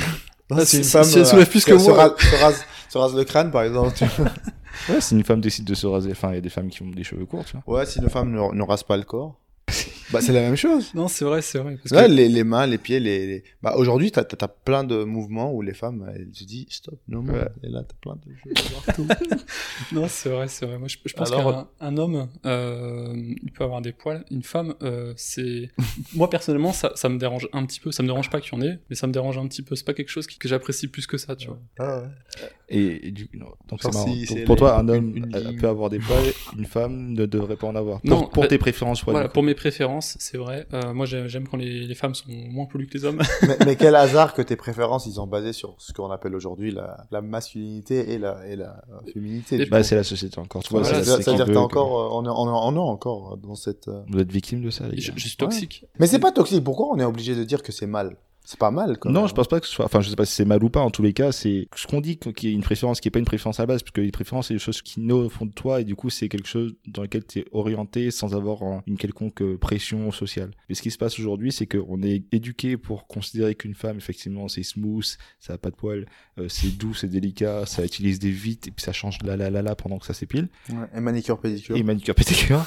[0.49, 1.97] Ah, si- si- si elle soulève plus que euh, se, moi.
[2.05, 3.93] rase, se, rase, se rase le crâne, par exemple.
[4.89, 6.83] ouais, si une femme décide de se raser, enfin, il y a des femmes qui
[6.83, 7.79] ont des cheveux courts, tu vois.
[7.79, 9.41] ouais, si une femme ne, ne rase pas le corps.
[10.13, 10.95] bah, c'est la même chose.
[10.95, 11.77] Non, c'est vrai, c'est vrai.
[11.83, 13.27] Parce Ouais, que- les, les mains, les pieds, les.
[13.27, 17.01] les- Bah, aujourd'hui, t'as as, plein de mouvements où les femmes, elles se disent stop,
[17.09, 17.25] non.
[17.27, 17.49] Ouais.
[17.65, 19.09] Et là, t'as plein de choses partout.
[19.93, 20.79] Non, c'est vrai, c'est vrai.
[20.79, 24.25] Moi, je, je pense Alors- qu'un un homme, euh, il peut avoir des poils.
[24.31, 25.71] Une femme, euh, c'est.
[26.15, 27.91] Moi, personnellement, ça, ça me dérange un petit peu.
[27.93, 29.75] Ça me dérange pas qu'il y en ait, mais ça me dérange un petit peu.
[29.75, 31.59] C'est pas quelque chose qui- que j'apprécie plus que ça, tu vois.
[31.81, 32.49] ah, ouais.
[32.69, 34.07] Et, et du non, donc c'est marrant.
[34.13, 37.13] si Donc, c'est pour toi, un homme une euh, peut avoir des poils, une femme
[37.13, 38.01] ne devrait pas en avoir.
[38.01, 40.67] Pour, Non, pour bah, tes préférences, ouais, voilà, pour mes préférences, c'est vrai.
[40.75, 43.23] Euh, moi, j'ai- j'aime quand les, les femmes sont moins polies que les hommes.
[43.47, 46.73] mais, mais quel hasard que tes préférences, ils sont basées sur ce qu'on appelle aujourd'hui
[46.73, 49.63] la, la masculinité et la, et la euh, féminité.
[49.63, 50.65] Et Bah, c'est la société encore.
[50.65, 52.29] Tu vois, Voilà, c'est- ça, c'est ça veut qui dire que encore, euh, on est,
[52.29, 53.87] on est, encore dans cette.
[53.87, 55.15] euh, Vous êtes victime de ça, les je, gars.
[55.17, 55.85] je suis toxique.
[56.01, 56.65] Mais c'est pas toxique.
[56.65, 58.17] Pourquoi on est obligé de dire que c'est mal?
[58.49, 59.29] C'est pas mal, quand Non, même.
[59.29, 59.85] je pense pas que ce soit.
[59.87, 60.81] Enfin, je sais pas si c'est mal ou pas.
[60.81, 63.11] En tous les cas, c'est ce qu'on dit qu'il y a une préférence qui est
[63.11, 65.13] pas une préférence à la base, parce que les préférences, c'est des choses qui naissent
[65.17, 68.13] au fond de toi, et du coup, c'est quelque chose dans lequel tu es orienté
[68.13, 70.53] sans avoir une quelconque euh, pression sociale.
[70.69, 74.47] Mais ce qui se passe aujourd'hui, c'est qu'on est éduqué pour considérer qu'une femme, effectivement,
[74.47, 76.07] c'est smooth, ça a pas de poils,
[76.39, 79.51] euh, c'est doux, c'est délicat, ça utilise des vites, et puis ça change la la
[79.51, 80.49] la la pendant que ça s'épile.
[80.71, 81.77] Ouais, et manicure pédicure.
[81.77, 82.65] et manucure pédicure.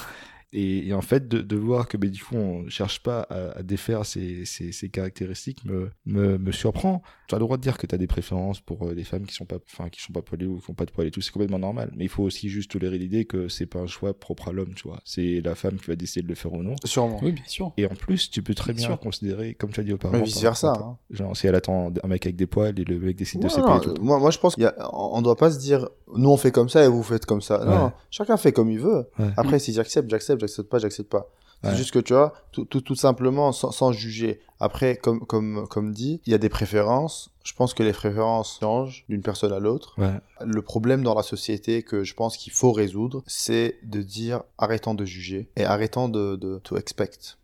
[0.51, 3.59] Et, et en fait, de, de voir que ben, du coup, on cherche pas à,
[3.59, 7.03] à défaire ces, ces, ces caractéristiques me, me, me surprend.
[7.27, 9.25] Tu as le droit de dire que tu as des préférences pour euh, les femmes
[9.27, 11.11] qui sont pas, enfin, qui sont pas poilées ou qui ont pas de poils et
[11.11, 11.91] tout, c'est complètement normal.
[11.95, 14.73] Mais il faut aussi juste tolérer l'idée que c'est pas un choix propre à l'homme,
[14.75, 14.99] tu vois.
[15.05, 16.75] C'est la femme qui va décider de le faire ou non.
[16.83, 17.19] Sûrement.
[17.21, 17.71] Oui, bien sûr.
[17.77, 20.19] Et en plus, tu peux très Bien considérer, comme tu as dit auparavant.
[20.19, 20.73] Mais vice versa.
[20.79, 20.97] hein.
[21.11, 23.49] Genre, si elle attend un mec avec des poils et le mec décide de Ouais,
[23.51, 24.01] séparer non, tout.
[24.01, 26.87] moi, moi, je pense qu'on doit pas se dire, nous on fait comme ça et
[26.87, 27.63] vous faites comme ça.
[27.65, 29.05] Non, chacun fait comme il veut.
[29.19, 29.29] Ouais.
[29.37, 30.09] Après, si j'accepte,
[30.39, 31.27] j'accepte, j'accepte pas, j'accepte pas.
[31.61, 31.75] C'est Ouais.
[31.75, 34.39] juste que tu vois, tout, tout, tout simplement, sans, sans juger.
[34.61, 37.31] Après, comme, comme, comme dit, il y a des préférences.
[37.43, 39.93] Je pense que les préférences changent d'une personne à l'autre.
[39.97, 40.13] Ouais.
[40.45, 44.93] Le problème dans la société que je pense qu'il faut résoudre, c'est de dire arrêtons
[44.93, 47.35] de juger et arrêtons de, de to expect.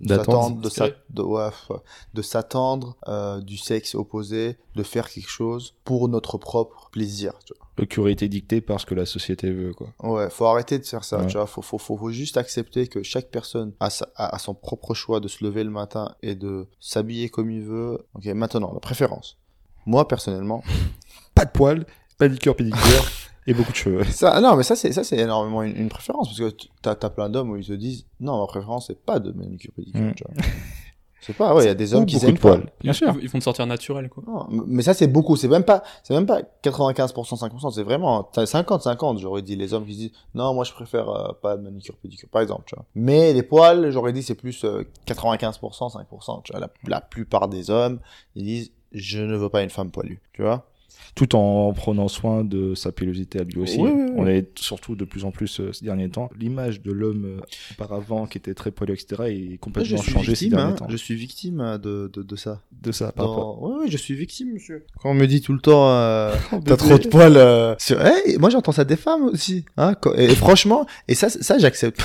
[0.00, 6.88] D'attendre, de ouais, s'attendre euh, du sexe opposé, de faire quelque chose pour notre propre
[6.90, 7.34] plaisir.
[7.44, 7.66] Tu vois.
[7.78, 9.88] Le qui aurait été dicté par ce que la société veut, quoi.
[10.02, 11.26] Ouais, faut arrêter de faire ça, Ouais.
[11.26, 11.46] tu vois.
[11.46, 14.92] Faut, faut, faut, faut juste accepter que chaque personne a, sa, a, a son propre
[14.92, 17.98] choix de se lever le matin et de s'habiller comme il veut.
[18.14, 19.38] Ok, maintenant, la préférence.
[19.86, 20.62] Moi, personnellement,
[21.34, 21.86] Pas de poils,
[22.18, 23.08] pédicure, pédicure
[23.46, 24.04] et beaucoup de cheveux.
[24.04, 27.08] ça, non, mais ça, c'est, ça, c'est énormément une, une préférence parce que t'as, t'as
[27.08, 30.14] plein d'hommes où ils te disent, non, ma préférence, c'est pas de manucure pédicure, Mm.
[30.14, 30.34] tu vois.
[31.20, 32.62] C'est pas, ouais, il y a des hommes qui aiment de poils.
[32.62, 32.72] pas.
[32.80, 33.14] Bien sûr.
[33.20, 34.22] Ils vont te sortir naturel, quoi.
[34.26, 35.36] Non, mais ça, c'est beaucoup.
[35.36, 37.70] C'est même pas, c'est même pas 95%, 5%.
[37.72, 39.18] C'est vraiment t'as 50-50.
[39.18, 41.96] J'aurais dit les hommes qui se disent, non, moi, je préfère euh, pas de manicure
[41.96, 42.84] pédicure, par exemple, tu vois.
[42.94, 46.42] Mais les poils, j'aurais dit, c'est plus euh, 95%, 5%.
[46.44, 48.00] Tu vois, la, la plupart des hommes,
[48.34, 50.66] ils disent, je ne veux pas une femme poilue, tu vois.
[51.14, 53.78] Tout en prenant soin de sa pilosité à lui aussi.
[53.78, 54.12] Oui, oui, oui.
[54.16, 56.30] On est surtout de plus en plus euh, ces derniers temps.
[56.38, 57.40] L'image de l'homme euh,
[57.72, 59.22] auparavant qui était très poilu, etc.
[59.28, 60.76] est complètement changée ces derniers hein.
[60.76, 60.86] temps.
[60.88, 62.62] Je suis victime euh, de, de, de ça.
[62.82, 63.60] De ça, par rapport.
[63.60, 63.78] Dans...
[63.80, 64.84] Ouais, je suis victime, monsieur.
[65.02, 67.98] Quand on me dit tout le temps, euh, Oh, T'as trop de poils euh, sur.
[68.38, 69.64] Moi j'entends ça des femmes aussi.
[69.76, 72.02] Hein, quand- et, et franchement, et ça, ça j'accepte.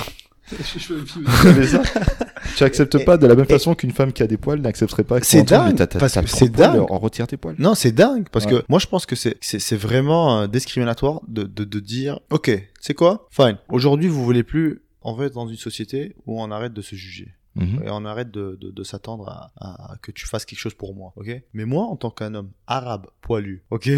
[2.56, 5.20] Tu acceptes pas de la même façon qu'une femme qui a des poils n'accepterait pas.
[5.22, 5.76] C'est dingue,
[6.26, 6.84] c'est dingue.
[6.90, 7.56] On retire tes poils.
[7.58, 8.52] Non, c'est dingue parce Ouais.
[8.60, 12.50] que moi je pense que c'est c'est vraiment euh, discriminatoire de, de de dire OK,
[12.80, 13.26] c'est quoi?
[13.30, 13.58] Fine.
[13.68, 16.94] Aujourd'hui, vous voulez plus on va être dans une société où on arrête de se
[16.96, 17.28] juger
[17.58, 17.84] Mhm.
[17.86, 20.94] et on arrête de, de, de s'attendre à, à que tu fasses quelque chose pour
[20.94, 21.40] moi, ok?
[21.54, 23.88] Mais moi, en tant qu'un homme arabe poilu, ok?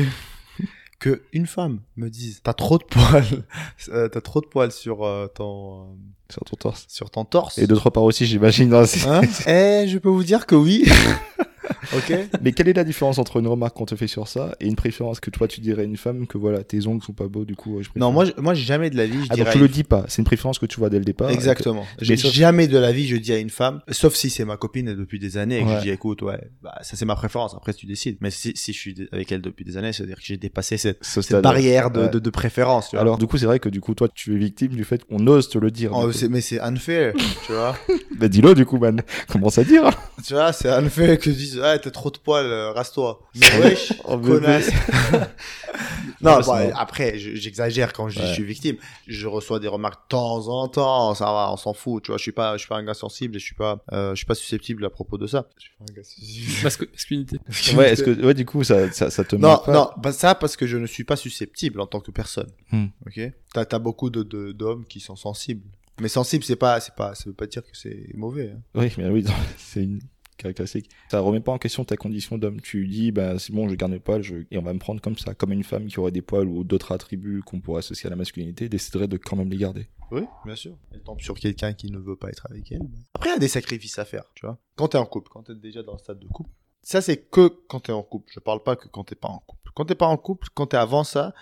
[1.01, 3.45] Que une femme me dise t'as trop de poils,
[3.91, 5.85] euh, t'as trop de poils sur euh, ton euh,
[6.29, 6.87] Sur ton torse.
[6.89, 7.59] sur ton torse.
[7.59, 8.69] Et d'autre part aussi, j'imagine.
[8.69, 9.21] dans- Hein?
[9.47, 10.85] Eh, je peux vous dire que oui.
[11.97, 12.13] ok.
[12.43, 14.77] Mais quelle est la différence entre une remarque qu'on te fait sur ça et une
[14.77, 17.45] préférence que toi tu dirais à une femme que voilà, tes ongles sont pas beaux,
[17.45, 17.89] du coup, euh, je.
[17.97, 19.53] Non, moi, je- moi, jamais de la vie, je Ah, donc dirais.
[19.53, 21.31] tu le dis pas, c'est une préférence que tu vois dès le départ.
[21.31, 21.85] Exactement.
[22.01, 24.57] J'ai sauf- jamais de la vie, je dis à une femme, sauf si c'est ma
[24.57, 25.77] copine depuis des années et que Ouais.
[25.77, 28.17] je dis, écoute, ouais, bah, ça c'est ma préférence, après tu décides.
[28.21, 31.05] Mais si, si je suis avec elle depuis des années, c'est-à-dire que j'ai dépassé cette,
[31.05, 32.09] Ce cette barrière de, Ouais.
[32.11, 33.01] de, de préférence, tu vois.
[33.03, 35.27] Alors du coup, c'est vrai que du coup, toi, tu es victime du fait qu'on
[35.27, 35.91] ose te le dire.
[35.95, 37.15] Oh, c'est- mais c'est unfair,
[37.47, 37.77] tu vois.
[38.19, 39.01] Bah dis-le du coup, man.
[39.29, 39.91] Commence à dire?
[40.27, 43.21] tu vois, c'est unfair que je dise, ah, t'as trop de poils, euh, rase-toi.
[43.35, 44.71] Mais wesh, connasse.
[46.21, 46.73] non, vrai.
[46.75, 48.29] après, je- j'exagère quand je dis Ouais.
[48.29, 48.77] je suis victime.
[49.07, 52.19] Je reçois des remarques de temps en temps, ça va, on s'en fout, tu vois.
[52.19, 54.17] Je suis pas, je suis pas un gars sensible et je suis pas, euh, je
[54.17, 55.47] suis pas susceptible à propos de ça.
[55.59, 57.39] Je suis pas un gars susceptible.
[57.79, 60.35] Ouais, est-ce que ouais, du coup, ça, ça, ça te Non, pas non, pas ça
[60.35, 62.51] parce que je ne suis pas susceptible en tant que personne.
[62.73, 62.87] Hmm.
[63.07, 63.21] Ok?
[63.53, 65.63] T'as, t'as beaucoup de, de- d'hommes qui sont sensibles.
[66.01, 68.53] Mais sensible, c'est pas, c'est pas, ça veut pas dire que c'est mauvais.
[68.55, 68.61] hein.
[68.75, 69.25] Oui, mais oui,
[69.57, 70.01] c'est une
[70.39, 70.91] caractéristique.
[71.11, 72.61] Ça remet pas en question ta condition d'homme.
[72.61, 74.37] Tu dis, bah, c'est bon, je garde mes poils, je...
[74.51, 75.35] et on va me prendre comme ça.
[75.35, 78.17] Comme une femme qui aurait des poils ou d'autres attributs qu'on pourrait associer à la
[78.17, 79.89] masculinité, déciderait de quand même les garder.
[80.11, 80.77] Oui, bien sûr.
[80.93, 82.81] Elle tombe sur quelqu'un qui ne veut pas être avec elle.
[83.15, 84.59] Après, il y a des sacrifices à faire, tu vois.
[84.77, 86.51] Quand t'es en couple, quand t'es déjà dans le stade de couple,
[86.83, 88.33] ça c'est que quand t'es en couple.
[88.33, 89.71] Je parle pas que quand t'es pas en couple.
[89.75, 91.35] Quand t'es pas en couple, quand t'es avant ça,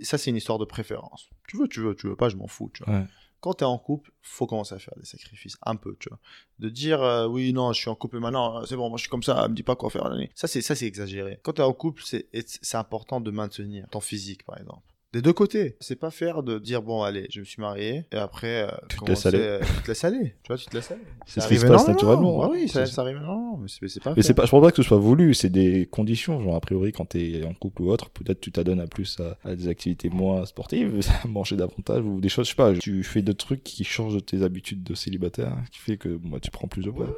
[0.00, 1.28] ça c'est une histoire de préférence.
[1.46, 2.94] Tu veux, tu veux, tu veux pas, je m'en fous, tu vois.
[2.94, 3.04] Ouais.
[3.40, 6.18] Quand t'es en couple, faut commencer à faire des sacrifices, un peu, tu vois.
[6.58, 9.02] De dire, euh, oui, non, je suis en couple maintenant, euh, c'est bon, moi je
[9.02, 10.30] suis comme ça, me dis pas quoi faire l'année.
[10.34, 11.40] Ça c'est, ça c'est exagéré.
[11.42, 14.82] Quand t'es en couple, c'est important de maintenir ton physique, par exemple.
[15.12, 15.76] Des deux côtés.
[15.80, 18.96] C'est pas faire de dire, bon, allez, je me suis marié, et après, euh, Tu
[18.98, 19.38] te laisses aller.
[19.40, 20.34] euh, tu te laisses aller.
[20.44, 21.00] Tu vois, tu te laisses aller.
[21.26, 22.38] C'est ce qui se passe naturellement.
[22.48, 24.22] Ouais, oui, ça, arrive énormément, mais c'est, pas Mais fait.
[24.22, 26.40] c'est pas, je pense pas que ce soit voulu, c'est des conditions.
[26.40, 29.36] Genre, a priori, quand t'es en couple ou autre, peut-être tu t'adonnes à plus à,
[29.48, 33.02] à des activités moins sportives, à manger davantage ou des choses, je sais pas, tu
[33.02, 36.68] fais d'autres trucs qui changent tes habitudes de célibataire, qui fait que moi, tu prends
[36.68, 37.06] plus de poids.
[37.06, 37.12] ouais,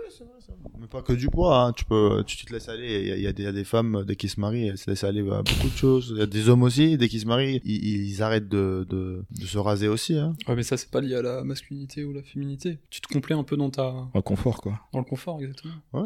[0.48, 0.58] vrai.
[0.80, 1.72] Mais pas que du poids, hein.
[1.72, 3.00] tu peux, tu, tu te laisses aller.
[3.02, 4.40] Il y a, il y a des, il y a des femmes, dès qu'ils se
[4.40, 6.08] marient, elles se laissent aller à beaucoup de choses.
[6.14, 9.24] Il y a des hommes aussi, dès qu'ils se marient, ils, ils arrêtent de, de,
[9.30, 10.16] de se raser aussi.
[10.18, 10.34] Hein.
[10.48, 12.78] Ouais, mais ça, c'est pas lié à la masculinité ou la féminité.
[12.90, 14.80] Tu te complais un peu dans ta, Un confort, quoi.
[14.92, 15.74] dans le confort, exactement.
[15.92, 16.02] Ouais,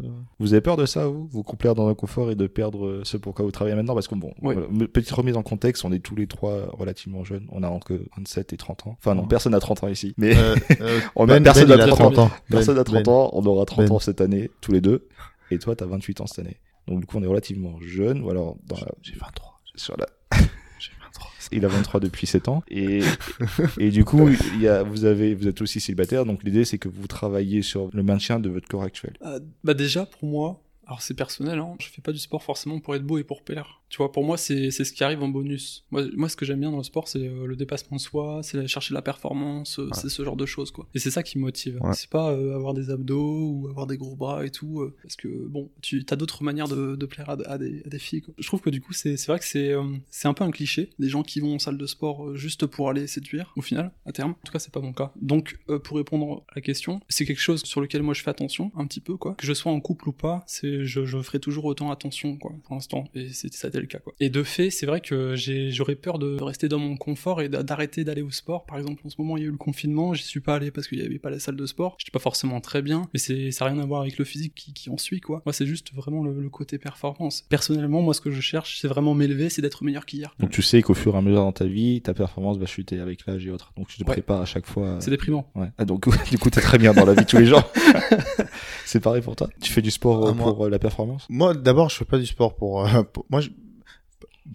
[0.00, 1.28] ouais, Vous avez peur de ça, vous?
[1.30, 3.94] Vous couplez dans un confort et de perdre euh, ce pour quoi vous travaillez maintenant?
[3.94, 4.54] Parce que bon, Ouais.
[4.54, 7.46] voilà, me- petite remise en contexte, on est tous les trois relativement jeunes.
[7.50, 8.96] On a entre 27 et 30 ans.
[8.98, 9.28] Enfin non, Ouais.
[9.28, 10.14] personne n'a 30 ans ici.
[10.16, 12.30] Mais Euh, euh, on a Ben, personne Ben, n'a a 30 ans.
[12.48, 13.12] Personne Ben, n'a 30 Ben.
[13.12, 13.92] ans, on aura 30 Ben.
[13.92, 15.08] ans cette année, tous les deux.
[15.50, 16.56] Et toi, t'as 28 ans cette année.
[16.86, 18.22] Donc du coup, on est relativement jeunes.
[18.22, 19.60] Ou alors, dans la, J'ai 23.
[19.76, 20.06] sur la,
[20.78, 21.30] J'ai 23.
[21.52, 22.62] il a 23 depuis 7 ans.
[22.68, 23.00] Et,
[23.78, 26.24] et du coup, il y a, vous, avez, vous êtes aussi célibataire.
[26.24, 29.14] Donc l'idée, c'est que vous travaillez sur le maintien de votre corps actuel.
[29.22, 32.80] Euh, bah déjà, pour moi, alors c'est personnel, hein, je fais pas du sport forcément
[32.80, 33.81] pour être beau et pour plaire.
[33.92, 35.84] Tu vois, pour moi, c'est ce qui arrive en bonus.
[35.90, 38.40] Moi, moi ce que j'aime bien dans le sport, c'est euh, le dépassement de soi,
[38.42, 40.88] c'est aller chercher la performance, euh, c'est ce genre de choses, quoi.
[40.94, 41.78] Et c'est ça qui me motive.
[41.82, 41.92] Ouais.
[41.92, 45.16] C'est pas euh, avoir des abdos ou avoir des gros bras et tout, euh, parce
[45.16, 48.22] que, bon, tu as d'autres manières de, de plaire à, à des, à des filles,
[48.22, 48.32] quoi.
[48.38, 50.88] Je trouve que du coup, c'est vrai que c'est euh, c'est un peu un cliché,
[50.98, 54.12] des gens qui vont en salle de sport juste pour aller séduire, au final, à
[54.12, 54.30] terme.
[54.30, 55.12] En tout cas, c'est pas mon cas.
[55.20, 58.72] Donc, pour répondre à la question, c'est quelque chose sur lequel moi je fais attention,
[58.74, 59.34] un petit peu, quoi.
[59.34, 62.74] Que je sois en couple ou pas, je, je ferai toujours autant attention, quoi, pour
[62.74, 63.04] l'instant.
[63.14, 63.98] Et c'est- ça a été le cas.
[63.98, 64.12] Quoi.
[64.20, 67.48] Et de fait, c'est vrai que j'ai- j'aurais peur de rester dans mon confort et
[67.48, 68.64] d'a- d'arrêter d'aller au sport.
[68.66, 70.70] Par exemple, en ce moment, il y a eu le confinement, j'y suis pas allé
[70.70, 71.96] parce qu'il y avait pas la salle de sport.
[71.98, 74.54] J'étais pas forcément très bien, mais c'est ça n'a rien à voir avec le physique
[74.54, 75.42] qui, qui en suit quoi.
[75.46, 77.42] Moi, c'est juste vraiment le, le côté performance.
[77.48, 80.34] Personnellement, moi, ce que je cherche, c'est vraiment m'élever, c'est d'être meilleur qu'hier.
[80.38, 82.98] Donc tu sais qu'au fur et à mesure dans ta vie, ta performance va chuter
[83.00, 83.72] avec l'âge et autres.
[83.76, 84.12] Donc tu te Ouais.
[84.14, 84.96] prépares à chaque fois.
[85.00, 85.50] C'est déprimant.
[85.54, 85.68] Ouais.
[85.78, 87.62] Ah, donc du coup t'es très bien dans la vie de tous les jours.
[88.84, 89.48] c'est pareil pour toi?
[89.60, 91.26] Tu fais du sport euh, Ah, moi- pour euh, la performance?
[91.28, 92.86] Moi, d'abord, je fais pas du sport pour.
[92.86, 93.50] euh, pour- moi, je.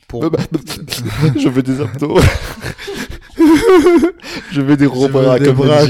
[0.07, 0.29] Pour.
[0.29, 0.39] Bah,
[1.39, 2.19] Je veux des abdos.
[4.51, 5.85] je veux des veux bras des bras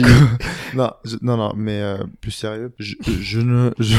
[0.74, 3.96] non, je- non, non, mais euh, plus sérieux, je, je ne, je,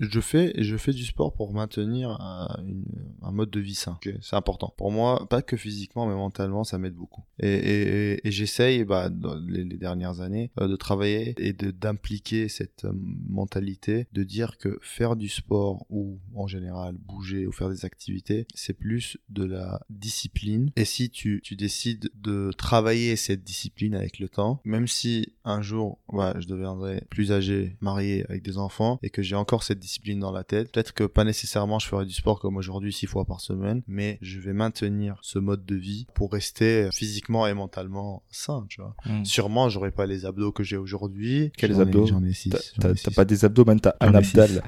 [0.00, 2.84] je fais, je fais du sport pour maintenir un, une-
[3.22, 3.98] un mode de vie sain.
[4.04, 4.72] Ok, c'est important.
[4.76, 7.22] Pour moi, pas que physiquement, mais mentalement, ça m'aide beaucoup.
[7.38, 12.48] Et, et, et- et j'essaye, bah, dans les, dernières années, euh, de travailler et d'impliquer
[12.48, 12.92] cette euh,
[13.28, 18.46] mentalité, de dire que faire du sport ou en général bouger ou faire des activités,
[18.54, 20.70] c'est plus de la discipline.
[20.76, 25.62] Et si tu, tu décides de travailler cette discipline avec le temps, même si un
[25.62, 29.78] jour, ouais, je deviendrai plus âgé, marié avec des enfants et que j'ai encore cette
[29.78, 29.89] discipline
[30.20, 33.24] dans la tête, peut-être que pas nécessairement je ferai du sport comme aujourd'hui six fois
[33.24, 38.22] par semaine, mais je vais maintenir ce mode de vie pour rester physiquement et mentalement
[38.30, 38.94] sain, tu vois.
[39.06, 39.24] Mm.
[39.24, 41.52] Sûrement, j'aurai pas les abdos que j'ai aujourd'hui.
[41.56, 42.50] Quels abdos J'en ai six.
[42.80, 44.62] T'as- pas des abdos, man, t'as un abdal.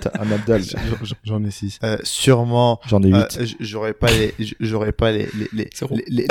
[0.00, 0.62] T'as un abdal.
[1.24, 1.78] J'en- ai six.
[1.84, 3.44] Euh, sûrement, J'en ai euh, huit.
[3.44, 6.26] j- j'aurais pas les, j'aurais pas les, les, les- les- les-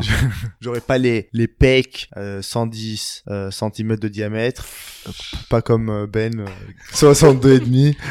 [0.60, 4.64] j'aurais, pas les, les pecs, euh, 110 euh, cm de diamètre,
[5.06, 5.10] euh,
[5.50, 6.46] pas comme euh, Ben, euh,
[6.92, 7.96] 62 et demi.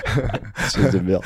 [0.92, 1.24] De merde.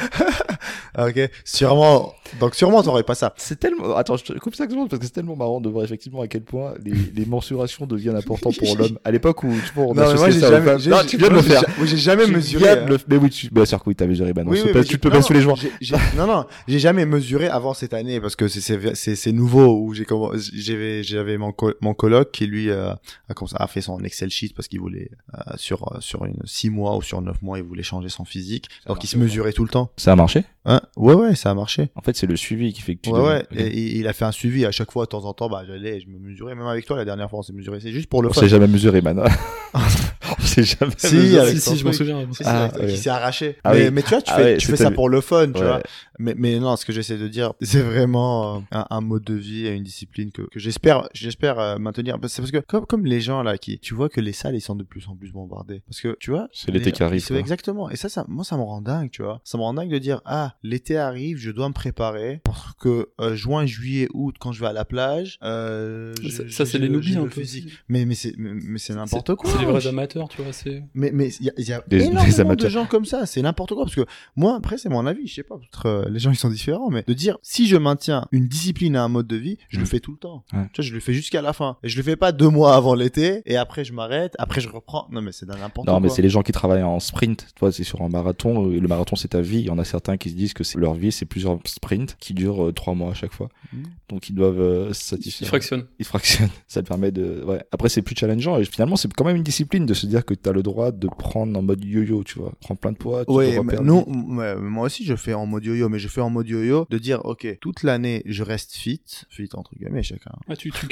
[0.95, 3.34] Ah, ok, sûrement, donc sûrement t'aurais pas ça.
[3.38, 3.95] C'est tellement.
[3.95, 6.28] Attends, je te coupe ça secondes parce que c'est tellement marrant de voir effectivement à
[6.28, 8.98] quel point les, les mensurations deviennent importantes pour l'homme.
[9.04, 10.98] À l'époque où tu vois, on Non, mais associait moi j'ai ça jamais, j'ai- Non,
[11.08, 11.63] tu viens de le faire.
[11.84, 12.63] j'ai jamais Tu mesuré.
[12.63, 13.50] viens de le- Mais oui, tu...
[13.50, 15.34] bah, sûr que oui, t'as mesuré, bah non, Oui, oui, mais tu pèses non, tous
[15.34, 15.41] les
[15.82, 19.32] j'ai- non, non, j'ai jamais mesuré avant cette année parce que c'est c'est c'est c'est
[19.32, 23.68] nouveau où j'ai comment j'avais j'avais mon co- mon coloc qui lui euh, a a
[23.68, 27.02] fait son Excel sheet parce qu'il voulait euh, sur euh, sur une six mois ou
[27.02, 29.70] sur neuf mois il voulait changer son physique Ça donc il se mesurait tout le
[29.70, 29.92] temps.
[29.98, 30.44] Ça a marché?
[30.66, 30.82] Hein?
[30.98, 31.90] Ouais ouais ça a marché.
[31.96, 33.10] En fait, c'est le suivi qui fait que tu.
[33.12, 35.34] ouais ouais et, et il a fait un suivi à chaque fois de temps en
[35.34, 37.80] temps bah j'allais je me mesurais même avec toi la dernière fois on s'est mesuré
[37.80, 38.42] c'est juste pour le On fun.
[38.42, 39.24] s'est jamais mesuré, man.
[39.74, 41.40] on s'est jamais Si, mesuré.
[41.42, 42.28] avec si, si, je m'en souviens.
[42.32, 42.88] Si, Ah, avec- ouais.
[42.94, 43.58] qui s'est arraché.
[43.64, 43.92] Ah mais, oui.
[43.94, 45.82] mais tu vois, tu Ah fais, ouais, tu fais ça pour le fun, tu vois.
[46.20, 49.34] Mais, mais non, ce que j'essaie de dire, c'est vraiment euh, un, un mode de
[49.34, 52.18] vie et une discipline que, que j'espère, j'espère euh, maintenir.
[52.28, 54.62] C'est parce que comme, comme les gens là qui, tu vois que les salles ils
[54.62, 55.82] sont de plus en plus bombardées.
[55.88, 57.26] Parce que tu vois, C'est l'été qui arrive.
[57.32, 57.90] Exactement.
[57.90, 59.42] Et ça, ça, moi, ça me rend dingue, tu vois.
[59.44, 63.10] Ça me rend dingue de dire ah l'été arrive, je dois me préparer pour que
[63.22, 66.70] euh, juin, juillet, août, quand je vais à la plage, euh, Ça, je- ça, je-
[66.70, 67.42] c'est les noobies le un peu.
[67.42, 67.66] physique.
[67.68, 67.78] aussi.
[67.88, 69.50] Mais mais c'est mais, mais c'est n'importe quoi.
[69.52, 70.52] C'est les vrais Je- amateurs, tu vois.
[70.54, 73.06] C'est mais mais il y a, il y a Des- des énormément de gens comme
[73.06, 74.06] ça, c'est n'importe quoi parce que
[74.36, 76.89] moi après c'est mon avis, je sais pas, peut-être euh, les gens ils sont différents
[76.89, 79.84] mais de dire si je maintiens une discipline et un mode de vie, je le
[79.84, 79.88] Mm.
[79.88, 80.43] fais tout le temps.
[80.54, 80.63] Ouais.
[80.74, 82.76] Tu vois, je le fais jusqu'à la fin et je le fais pas deux mois
[82.76, 85.08] avant l'été et après je m'arrête, après je reprends.
[85.12, 85.93] Non mais c'est n'importe quoi.
[85.93, 87.48] Non, mais c'est les gens qui travaillent en sprint.
[87.56, 88.72] Tu vois, c'est sur un marathon.
[88.72, 89.60] et Le marathon, c'est ta vie.
[89.60, 92.15] Il y en a certains qui se disent que c'est leur vie, c'est plusieurs sprints
[92.19, 93.50] qui durent euh, trois mois à chaque fois.
[93.74, 93.84] Mhm.
[94.10, 95.48] Donc, ils doivent euh, se Ils satisfaire.
[95.50, 95.86] fractionnent.
[96.00, 96.50] Ils fractionnent.
[96.67, 97.43] Ça te permet de.
[97.45, 97.63] Ouais.
[97.72, 98.58] Après, c'est plus challengeant.
[98.58, 100.91] Et finalement, c'est quand même une discipline de se dire que tu as le droit
[100.91, 102.54] de prendre en mode yo-yo, tu vois.
[102.62, 103.26] Prendre plein de poids.
[103.26, 106.30] Tu Ouais, mais non, moi aussi je fais en mode yo-yo, mais je fais en
[106.30, 110.32] mode yo-yo de dire ok, toute l'année je reste fit, fit entre guillemets chacun.
[110.48, 110.88] Ah, tu, tu.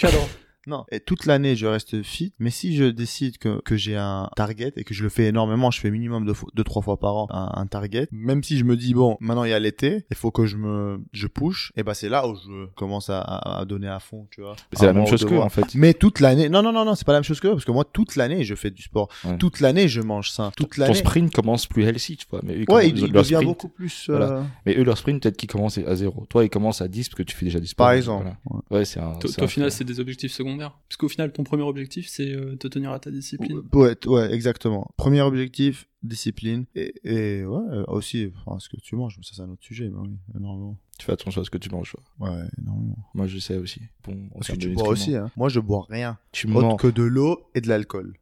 [0.68, 0.86] Non.
[0.92, 2.34] Et toute l'année, je reste fit.
[2.40, 5.72] Mais si je décide que, que j'ai un target et que je le fais énormément,
[5.72, 8.08] je fais minimum deux, fois- deux trois fois par an un, un target.
[8.12, 10.58] Même si je me dis bon, maintenant il y a l'été, il faut que je
[10.58, 11.72] me, je push.
[11.78, 14.56] Et bah c'est là où je commence à, à, à donner à fond, tu vois.
[14.74, 15.74] C'est la même chose que en fait.
[15.76, 17.72] Mais toute l'année, non non non non, c'est pas la même chose que parce que
[17.72, 19.08] moi toute l'année je fais du sport.
[19.26, 19.38] Ouais.
[19.38, 20.52] Toute l'année je mange sain.
[20.58, 20.94] Toute Ton l'année.
[20.96, 22.42] sprint commence plus healthy, tu vois.
[22.44, 24.08] Mais eux, ils Ouais, commencent- il, devient sprint- beaucoup plus.
[24.10, 24.44] euh, Voilà.
[24.66, 26.26] Mais eux, leur sprint, peut-être qu'ils commencent à zéro.
[26.30, 27.86] Toi, ils commencent à 10 parce que tu fais déjà du sport.
[27.86, 28.34] Par exemple.
[28.50, 28.64] Voilà.
[28.72, 29.14] Ouais, c'est un.
[29.42, 30.57] Au final, c'est des objectifs secondaires.
[30.58, 33.62] Parce qu'au final, ton premier objectif, c'est euh, te tenir à ta discipline.
[33.74, 34.90] Ouais, ouais, exactement.
[34.98, 36.66] Premier objectif, discipline.
[36.76, 39.90] Et, et ouais, euh, aussi, enfin, ce que tu manges, ça c'est un autre sujet,
[39.90, 40.78] mais oui, énormément.
[41.00, 41.96] Tu fais attention à ce que tu manges.
[42.20, 42.30] Ouais,
[42.62, 42.98] énormément.
[43.14, 43.82] Moi, je sais aussi.
[44.04, 45.30] Bon, en Parce que tu de bois aussi, hein.
[45.38, 46.18] Moi, je bois rien.
[46.32, 46.76] Tu Autre mens.
[46.78, 48.18] que de l'eau et de l'alcool.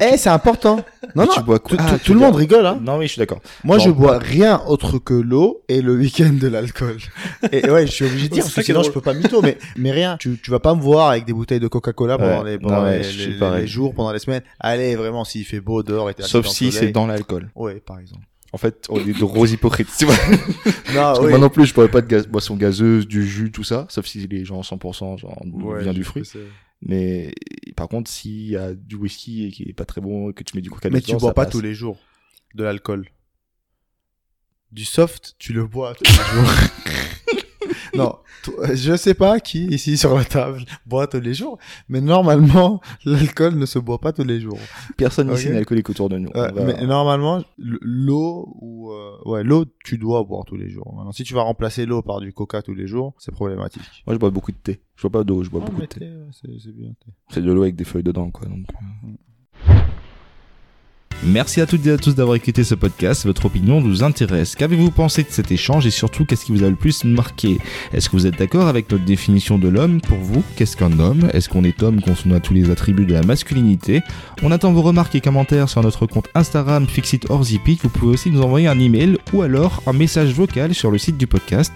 [0.00, 0.76] Eh, c'est important.
[1.14, 1.32] Non, non.
[1.32, 2.78] tu bois quoi Tout, Ah, tout- le monde rigole, hein.
[2.82, 3.40] Non, oui, je suis d'accord.
[3.62, 6.96] Moi, Bon, je bois rien autre que l'eau et le week-end de l'alcool.
[7.52, 9.56] Et ouais, je suis obligé de dire, parce que sinon je peux pas mytho, mais,
[9.76, 10.16] mais rien.
[10.18, 12.52] Tu, tu vas pas me voir avec des bouteilles de Coca-Cola pendant, Ouais.
[12.52, 14.42] les, pendant Non, les, jours, pendant les semaines.
[14.58, 17.50] Allez, vraiment, s'il fait beau dehors et Sauf si c'est dans l'alcool.
[17.54, 18.24] Ouais, par exemple.
[18.52, 19.88] En fait, on est de gros hypocrites.
[19.98, 20.14] Tu vois
[20.94, 21.30] Non, oui.
[21.30, 23.86] Moi non plus, je pourrais pas de gaz, boisson gazeuse, du jus, tout ça.
[23.88, 26.22] Sauf si les gens 100% genre, Ouais, vient du fruit.
[26.84, 27.32] Mais
[27.76, 30.44] par contre, s'il y a du whisky et qui est pas très bon et que
[30.44, 31.98] tu mets du coca Mais tu bois pas tous les jours
[32.54, 33.08] de l'alcool.
[34.70, 36.50] Du soft, tu le bois tous les jours.
[37.96, 42.00] non, toi, je sais pas qui ici sur la table boit tous les jours, mais
[42.00, 44.58] normalement, l'alcool ne se boit pas tous les jours.
[44.96, 46.28] Personne ici n'est alcoolique autour de nous.
[46.30, 50.68] Ouais, On va- Mais normalement, l'eau ou euh, ouais, l'eau, tu dois boire tous les
[50.70, 50.94] jours.
[50.94, 53.82] Maintenant, si tu vas remplacer l'eau par du coca tous les jours, c'est problématique.
[54.06, 54.80] Moi, je bois beaucoup de thé.
[54.96, 56.10] Je bois pas d'eau, je bois Ah, beaucoup de thé.
[56.32, 56.90] c'est bien.
[57.42, 58.46] de l'eau avec des feuilles dedans, quoi.
[58.46, 59.08] Donc, euh,
[61.26, 63.24] Merci à toutes et à tous d'avoir écouté ce podcast.
[63.24, 64.54] Votre opinion nous intéresse.
[64.54, 67.58] Qu'avez-vous pensé de cet échange et surtout qu'est-ce qui vous a le plus marqué?
[67.94, 70.02] Est-ce que vous êtes d'accord avec notre définition de l'homme?
[70.02, 71.30] Pour vous, qu'est-ce qu'un homme?
[71.32, 74.02] Est-ce qu'on est homme quand on a tous les attributs de la masculinité?
[74.42, 77.78] On attend vos remarques et commentaires sur notre compte Instagram Fixit or Zipit.
[77.82, 81.16] Vous pouvez aussi nous envoyer un email ou alors un message vocal sur le site
[81.16, 81.72] du podcast.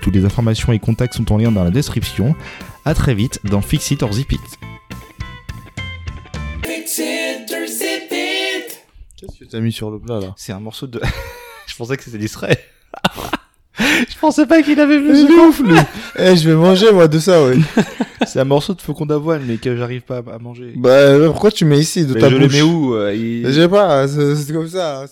[0.00, 2.36] Toutes les informations et contacts sont en lien dans la description.
[2.84, 3.98] À très vite dans Fixit
[9.52, 11.00] t'as mis sur le plat là C'est un morceau de.
[11.66, 12.58] je pensais que c'était distrait.
[13.78, 15.78] je pensais pas qu'il avait vu Je ce gonfle lui.
[16.18, 17.56] Eh, je vais manger moi de ça, ouais.
[18.26, 20.74] C'est un morceau de faucon d'avoine, mais que j'arrive pas à manger.
[20.76, 23.46] bah, pourquoi tu mets ici de Mais ta je bouche le mets où euh, il-
[23.46, 25.02] Je sais pas, c'est comme ça.
[25.02, 25.06] hein,